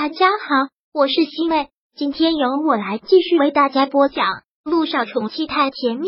[0.00, 4.24] 大家好，我是西妹，今天由我来继续为大家播讲
[4.62, 6.06] 《路上宠妻太甜蜜》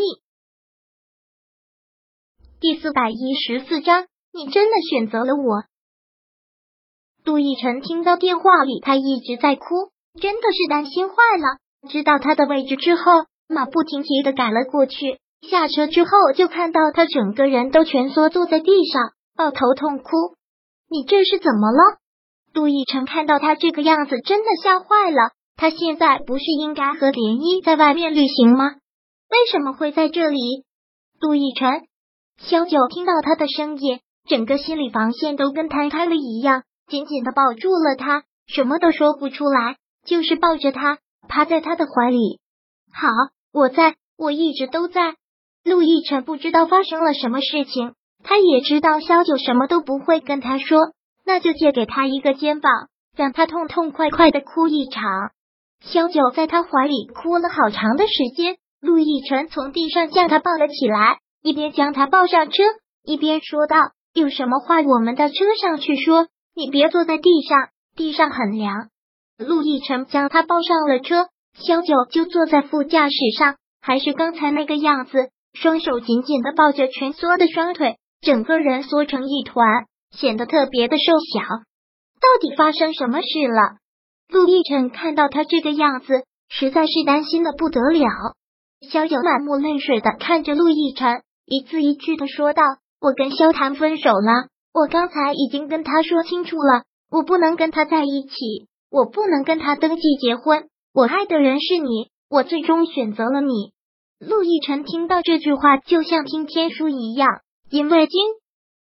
[2.60, 4.06] 第四百一十四章。
[4.32, 5.64] 你真的选择了我？
[7.24, 11.58] 杜奕晨听到电话里他一直在哭，真的是担心坏了。
[11.90, 13.02] 知道他的位置之后，
[13.48, 15.18] 马不停蹄的赶了过去。
[15.42, 20.10] 下车之后，就看到他整个人都蜷缩坐在地上，抱头痛哭。
[20.88, 21.98] 你这是怎么了？
[22.52, 25.32] 杜奕晨看到他这个样子，真的吓坏了。
[25.56, 28.76] 他现在不是应该和涟漪在外面旅行吗？
[29.30, 30.64] 为什么会在这里？
[31.20, 31.86] 杜奕晨，
[32.38, 42.40] 萧九听到他的声音，整个心理防线都跟弹开了一样，紧紧的抱住了他，什么都说不出来，就是抱着他，趴在他的怀里。
[42.92, 43.08] 好，
[43.52, 45.14] 我在，我一直都在。
[45.62, 47.92] 陆亦辰不知道发生了什么事情，
[48.24, 50.78] 他也知道萧九什么都不会跟他说。
[51.30, 52.72] 那就借给他一个肩膀，
[53.16, 55.30] 让他痛痛快快的哭一场。
[55.80, 58.56] 萧九在他怀里哭了好长的时间。
[58.80, 62.64] 陆亦辰从地上将他抱了起来，一边将他抱上车，
[63.04, 63.76] 一边说道
[64.12, 68.88] ：“有什么话我们到车上去说，你别坐在地上，地上很凉。”
[69.38, 79.86] 陆亦辰将他抱上了车，萧九就坐在副驾驶上，还是刚才那个样子，双手紧紧的抱着蜷缩的双腿，整个人缩成一团。
[80.10, 83.78] 显得特别的瘦小，到底发生什么事了？
[84.28, 88.08] 陆亦辰看到他这个样子，实在是担心的不得了。
[88.90, 92.62] 萧九满目泪水的看着陆亦辰，一字一句的说道
[93.00, 100.68] ：“我跟萧谈分手了，我刚才已经跟他说清楚了，我不能跟他在一起，我不能跟他登记结婚。
[100.92, 103.72] 我爱的人是你，我最终选择了你。”
[104.20, 107.28] 陆亦辰听到这句话，就像听天书一样，
[107.70, 108.20] 因为今。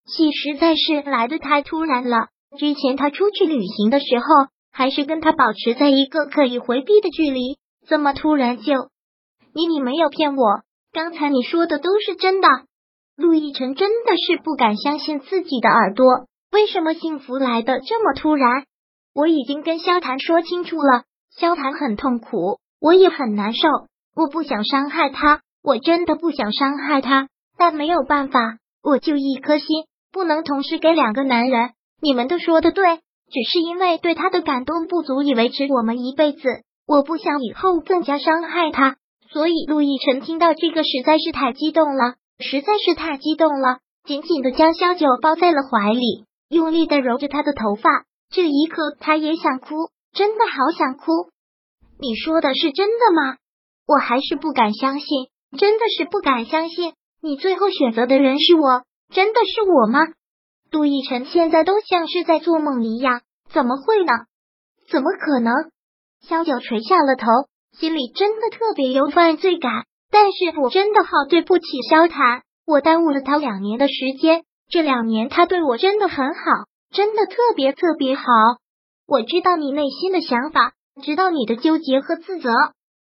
[0.07, 2.29] 戏实在是来的太突然了。
[2.57, 4.25] 之前他出去旅行的时候，
[4.71, 8.73] 还是跟他保持在一个可以回避的距离，这么突然就……
[9.53, 10.61] 你你没有骗我，
[10.93, 12.47] 刚才你说的都是真的。
[13.17, 16.05] 陆亦辰真的是不敢相信自己的耳朵，
[16.51, 18.65] 为什么幸福来的这么突然？
[19.13, 21.03] 我已经跟萧谈说清楚了，
[21.35, 23.67] 萧谈很痛苦，我也很难受，
[24.15, 27.27] 我不想伤害他，我真的不想伤害他，
[27.57, 29.67] 但没有办法，我就一颗心。
[30.11, 32.97] 不能同时给两个男人，你们都说的对，
[33.29, 36.39] 只是因为对他的感动不足以维持我们一辈子，
[36.87, 38.97] 我不想以后更加伤害他，
[39.29, 49.75] 所以陆亦辰听到这个实在是太激动了，实在是太激动了，紧紧的将萧九抱在了怀里，用力的揉着他的头发，这一刻他也想哭，
[50.13, 51.11] 真的好想哭。
[51.99, 53.37] 你说的是真的吗？
[53.87, 55.07] 我还是不敢相信，
[55.57, 58.83] 真的是不敢相信，你最后选择的人是我。
[59.13, 59.99] 真的是我吗？
[60.69, 64.11] 杜奕晨现在都像是在做梦一样，怎么会呢？
[64.89, 65.53] 怎么可能？
[66.21, 67.25] 萧九垂下了头，
[67.77, 69.85] 心里真的特别有犯罪感。
[70.09, 74.43] 但是我真的好对不起萧谈，我耽误了他两年的时间。
[74.69, 76.41] 这两年他对我真的很好，
[76.91, 78.23] 真的特别特别好。
[79.07, 82.49] 我知道你内心的想法，知道你的纠结和自责。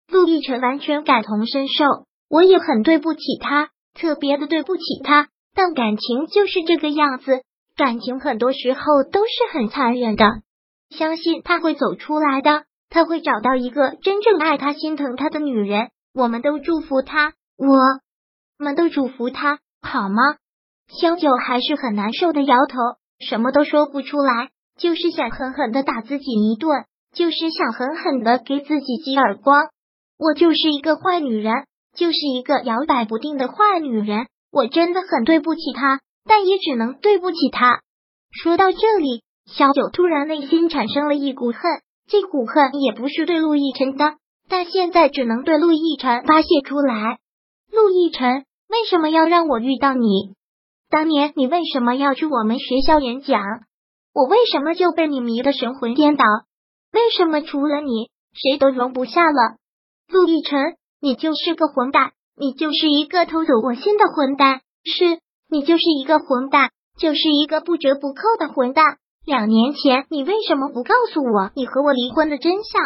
[0.09, 1.85] 陆亦辰完全感同身受，
[2.29, 5.29] 我也很对不起他，特别的对不起他。
[5.55, 7.43] 但感情就是这个样子，
[7.77, 10.25] 感情很多时候都是很残忍的。
[10.91, 15.91] 相信他会走出来的，他会找到一个真正爱他、心疼他的女人。
[16.15, 17.77] 我们都祝福他，我
[18.59, 20.37] 们都祝福他，好吗？
[20.89, 22.77] 萧九还是很难受的，摇头，
[23.27, 26.85] 什么都说不出来，就是想狠狠的打自己一顿，
[27.15, 29.69] 就是想狠狠的给自己几耳光。
[30.19, 31.65] 我就是一个坏女人，
[31.97, 34.27] 就是一个摇摆不定的坏女人。
[34.53, 37.81] 我真的很对不起他，但也只能对不起他。
[38.31, 41.63] 说到这里，小九突然内心产生了一股恨，
[42.07, 44.17] 这股恨也不是对陆亦辰的，
[44.49, 47.19] 但现在只能对陆亦辰发泄出来。
[47.71, 50.35] 陆亦辰，为什么要让我遇到你？
[50.91, 53.41] 当年你为什么要去我们学校演讲？
[54.13, 56.25] 我为什么就被你迷得神魂颠倒？
[56.93, 59.57] 为什么除了你，谁都容不下了？
[60.09, 62.13] 陆亦辰，你就是个混蛋！
[62.37, 65.19] 你就是一个偷走我心的混蛋，是
[65.51, 68.97] 你就是一个混蛋，就是一个不折不扣的混蛋。
[69.25, 72.83] 两年前你为什么不告诉我你和我离婚的真相？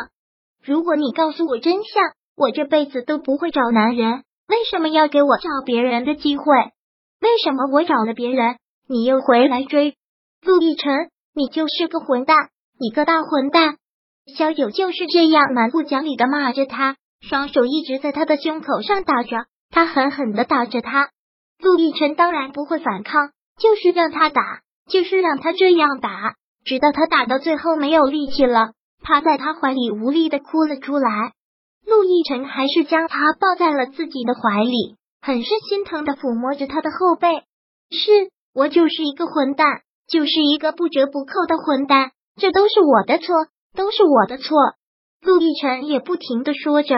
[0.63, 2.03] 如果你告诉我真相，
[2.37, 4.25] 我这辈子都不会找男人。
[4.49, 6.45] 为什么要给我找别人的机会？
[7.21, 8.57] 为什么我找了别人，
[8.89, 9.97] 你又回来追？
[10.43, 12.37] 陆亦辰，你就是个混蛋，
[12.79, 13.77] 你个大混蛋！
[14.37, 16.97] 小九就是这样蛮不讲理的骂着他。
[17.29, 21.11] 双手一直在他的胸口上打着，他狠狠的打着他。
[21.59, 26.35] 陆亦辰当然不会反抗，就是让他打，就是让他这样打，
[26.65, 31.33] 直到他打到最后没有力气了，趴在他怀里无力的哭了出来。
[31.85, 37.43] 陆亦辰还是将他抱在了自己的怀里，很是心疼的抚摸着他的后背。
[37.91, 39.67] 是我就是一个混蛋，
[40.09, 43.35] 就是一个不折不扣的混蛋，这都是我的错，
[43.75, 44.57] 都是我的错。
[45.23, 46.95] 陆亦辰也不停的说着，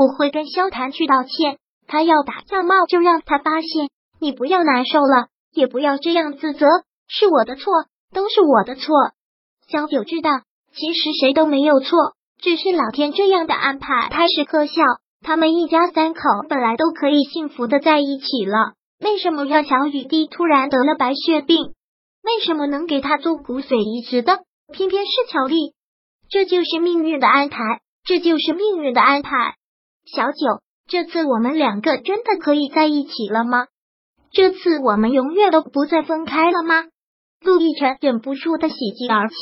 [0.00, 6.66] 我会跟萧谈去道歉，他要打要骂就让他发现，你不要难受了，也不要这样自责，
[7.06, 7.70] 是我的错，
[8.10, 8.94] 都是我的错。
[9.68, 10.30] 萧九知道，
[10.72, 11.98] 其实谁都没有错，
[12.40, 14.72] 只是老天这样的安排太是可笑。
[15.20, 18.72] 他们一家三口本来都可以幸福的在一起了，
[19.04, 21.74] 为什么让小雨滴突然得了白血病？
[22.22, 24.38] 为什么能给他做骨髓移植的
[24.72, 25.74] 偏偏是乔丽？
[26.30, 27.58] 这就是命运的安排，
[28.06, 29.56] 这就是命运的安排。
[30.04, 33.66] 小九，这次我们两个真的可以在一起了吗？
[34.32, 36.84] 这次我们永远都不再分开了吗？
[37.40, 39.36] 陆亦辰忍不住的喜极而泣，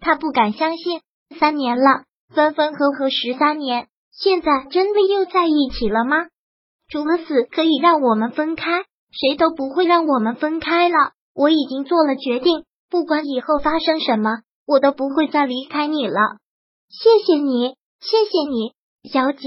[0.00, 1.00] 他不敢相信，
[1.38, 2.04] 三年了，
[2.34, 6.26] 分分合合十三年，现在真的又在一起了吗？
[6.88, 11.12] 除了死可以让我们分开，谁都不会让我们分开了。
[11.34, 14.30] 我已经做了决定，不管以后发生什么。
[14.64, 16.38] 我都不会再离开你了，
[16.88, 18.74] 谢谢你，谢谢你，
[19.10, 19.40] 小九。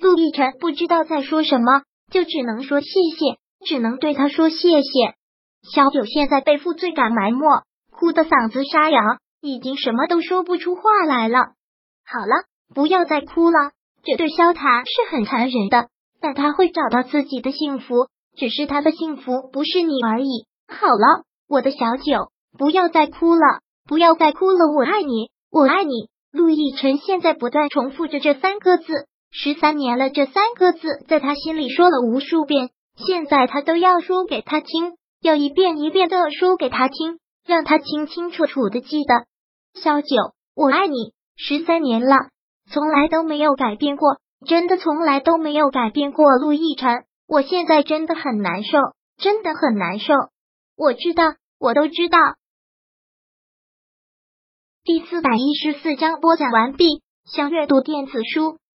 [0.00, 5.14] 陆亦辰不知道在说什么，就只能说谢谢，只能对他说谢谢。
[5.62, 7.40] 小九现在被负罪感埋没，
[7.90, 9.00] 哭的嗓子沙哑，
[9.40, 11.38] 已经什么都说不出话来了。
[12.06, 13.72] 好了，不要再哭了，
[14.04, 15.88] 这对萧谈是很残忍的，
[16.20, 20.46] 但他会找到自己的幸福，只是他的幸福不是你而已。
[20.68, 23.60] 好了，我的小九，不要再哭了。
[23.88, 26.10] 不要再哭了，我爱你，我爱你。
[26.30, 28.84] 陆亦辰现在不断重复着这三个字，
[29.30, 39.26] 十三年了，这三个字在他心里说了无数遍，现在他都要说给他听，要一遍一遍的说给他听，让他清清楚楚的记得。
[39.80, 40.08] 萧九，
[40.54, 42.16] 我爱你，十三年了，
[42.70, 44.16] 从来都没有改变过，
[44.46, 46.36] 真的从来都没有改变过。
[46.38, 48.78] 陆亦辰，我现在真的很难受，
[49.18, 50.14] 真的很难受。
[50.76, 52.18] 我知道，我都知道。
[54.84, 57.02] 第四百一十四章播讲完毕。
[57.30, 58.56] 想阅读电子书，